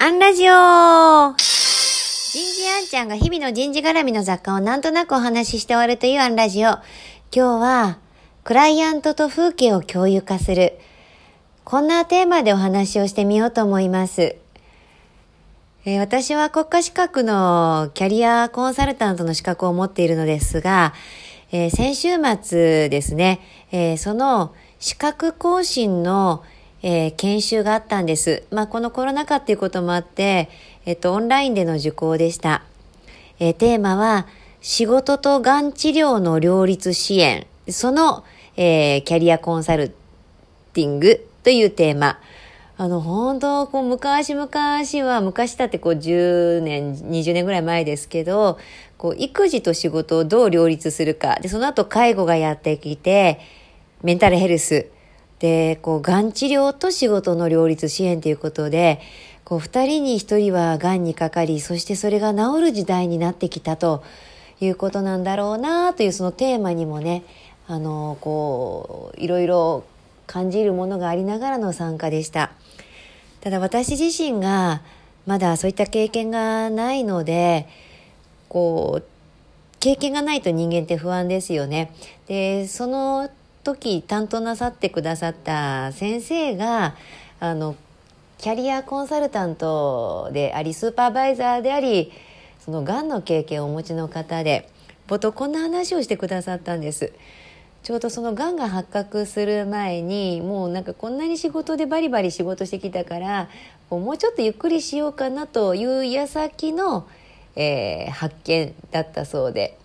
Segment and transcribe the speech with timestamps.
[0.00, 0.52] アンラジオ
[1.34, 6.68] 人事アンちゃんが日々の人事絡みの雑貨をなんとなくお話しして終わるというアンラジオ。
[6.68, 6.78] 今
[7.32, 7.98] 日は、
[8.44, 10.78] クライアントと風景を共有化する。
[11.64, 14.36] こんなテーマでお話をしてみようと思います。
[15.84, 20.94] えー、私は国家資格のキャリアコンサルタントの資格を持っているのですが、
[21.50, 22.10] えー、先週
[22.40, 23.40] 末ですね、
[23.72, 26.44] えー、その資格更新の
[26.82, 28.44] えー、研修があったんです。
[28.50, 30.48] まあ、このコロナ禍っていうこともあって、
[30.86, 32.62] えっと、オンラインでの受講でした。
[33.40, 34.26] えー、テーマは、
[34.60, 38.24] 仕事とがん治療の両立支援、その、
[38.56, 39.94] えー、キャリアコンサル
[40.72, 42.18] ティングというテーマ。
[42.76, 44.48] あの、本当こう、昔々
[45.04, 48.58] は、昔だってこう、10年、20年ぐらい前ですけど、
[48.96, 51.38] こう、育児と仕事をどう両立するか。
[51.40, 53.40] で、その後、介護がやってきて、
[54.02, 54.86] メンタルヘルス。
[55.38, 59.00] で、こう、がん治療と仕事の両立支援ということで、
[59.44, 64.02] こう、二人に一人はがんにかかり、そしてそれが治る時代になってきたと
[64.60, 67.22] いうことなんだろうなというそのテーマにもね、
[67.66, 69.84] あの、こう、いろいろ
[70.26, 72.52] 感じるものがありながらの参加でした。
[73.40, 74.82] ただ私自身が
[75.26, 77.68] まだそういった経験がないので、
[78.48, 79.04] こう、
[79.80, 81.92] 経験がないと人間って不安ですよね。
[82.26, 83.30] で、その
[83.68, 86.94] 時担当なさってくださった先生が
[87.40, 87.76] あの
[88.38, 92.12] キャリアコンサルタントでありスーパーバイザーであり
[92.60, 94.70] そのがんの経験をお持ちの方で
[95.06, 97.12] 冒頭こんな話をしてくださったんです。
[97.82, 103.48] ちょうどそのがんが発覚する前にもうなんかこんなに仕事でバリバリ仕事してきたから
[103.88, 107.08] もうちょっとゆっくりしようかなという矢先の、
[107.54, 109.78] えー、発見だったそうで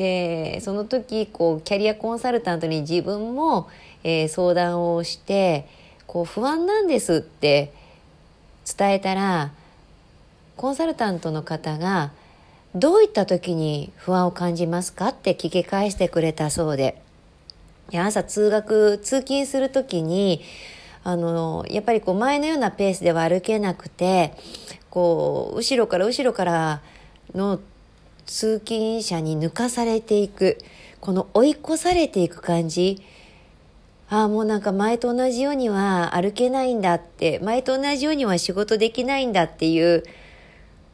[0.00, 3.68] でその時こうキャリアコンサルタントに自分も、
[4.02, 5.68] えー、相談をして
[6.06, 7.74] こう不安なんですって
[8.64, 9.52] 伝えたら
[10.56, 12.12] コンサルタントの方が
[12.74, 17.02] どういった時に不安を感じますかって聞き返してくれたそうで。
[17.92, 20.42] 朝通学通勤する時に
[21.02, 24.34] あのやっぱりこう前のようなペースでは歩けなくて
[24.88, 26.80] こう後ろから後ろから
[27.34, 27.58] の
[28.26, 30.58] 通勤者に抜かされていく、
[31.00, 33.02] この追い越されていく感じ。
[34.08, 40.02] ああ、もうなんか前と同じようには歩けないんだって、前と同じようには仕事できないんだっていう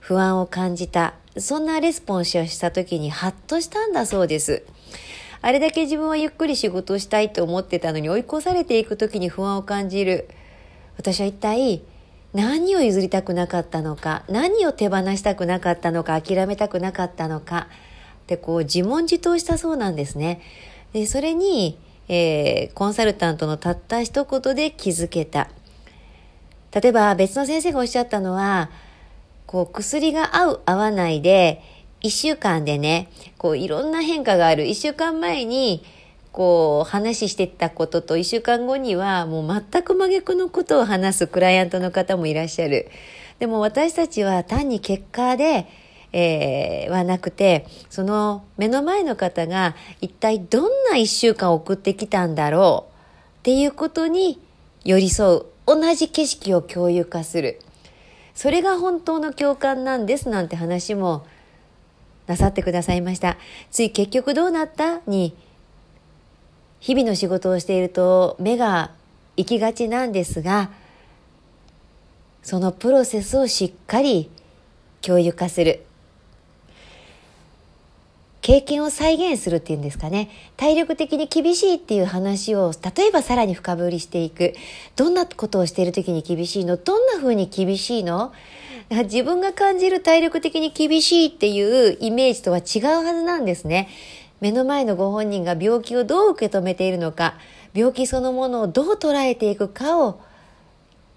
[0.01, 1.15] 不安を感じた。
[1.39, 4.63] そんなレスポンスをした時にハッとしたんだそうです。
[5.43, 10.29] あれだけ自分はゆっくり仕事をしたいと思ってたのに追い越されていく時に不安を感じる。
[10.99, 11.83] 私は一体
[12.37, 17.69] 何を譲りたくなかったのか、何を手放したくなかったのか、諦めたくなかったのか、
[18.25, 20.43] ってこう自問自答したそうなんですね。
[20.93, 25.49] で、それに、えー、コンサルタントのたった一言で気づけた。
[26.73, 28.69] 例えば別の先生がおっしゃったのは、
[29.47, 31.63] こう薬が合う合わないで、
[32.03, 33.09] 一週間でね、
[33.39, 34.67] こういろんな変化がある。
[34.67, 35.83] 一週間前に
[36.37, 42.91] こう話してたことと1週間後にはもう全く真逆のことを話すクライアントの方もいらっしゃる。
[43.39, 45.67] でも私たちは単に結果で、
[46.13, 52.93] えー、はなくて、その目の前の方が一体どんな一週間送ってきたんだろう
[53.39, 54.39] っていうことに
[54.85, 55.47] 寄り添う。
[55.67, 57.61] 同じ景色を共有化する。
[58.35, 61.27] それが本当の共感なんですなんて話も
[62.27, 63.39] なさってくださいました。
[63.71, 65.01] つい結局どうなった？
[65.07, 65.35] に
[66.81, 68.93] 日々の仕事をしていると目が
[69.37, 70.71] 行きがちなんですが、
[72.43, 74.31] そのプロセスをしっかり
[75.03, 75.83] 共有化する。
[78.41, 80.31] 経験を再現するっていうんですかね。
[80.57, 84.55] 体力的に厳しいっていう話を、例えばさらに深掘りしていく。
[84.95, 86.77] どんなことをしている時に厳しいの？
[86.77, 88.33] どんな風に厳しいの？
[88.89, 93.89] 自分が感じる体力的に厳しいっていうイメージとは違うはずなんですね。
[94.41, 97.35] 目の前のご本人が病気をどう受け止めているのか、
[97.75, 100.21] 病気そのものをどう捉えていくかを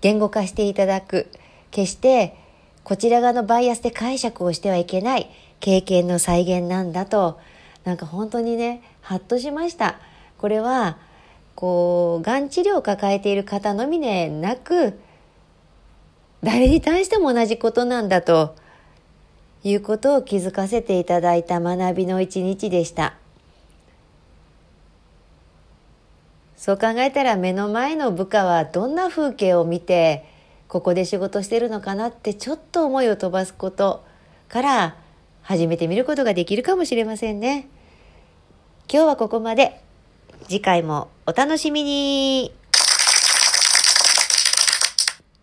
[0.02, 1.28] 言語化していただく。
[1.72, 2.36] 決して
[2.84, 5.30] こちら側のバイアスで解釈をしてはいけない
[5.60, 7.40] 経験の再現なんだと、
[7.84, 10.00] なんか本当にね、ハッとしました。
[10.38, 10.98] これは、
[11.54, 15.00] こう、がん治療を抱えている方のみでなく、
[16.42, 18.56] 誰に対しても同じことなんだと
[19.64, 23.16] いうことを気づかせていただいた学びの一日でした。
[26.56, 30.26] そう考えたら目の前の部下はどんな風景を見て
[30.68, 34.04] ここで仕事してるのかなってちょっと思いを飛ばすこと
[34.50, 34.96] から
[35.42, 37.68] 始めてみることができるかもしれませんね。
[38.92, 39.82] 今日はここまで。
[40.48, 42.54] 次回もお楽しみに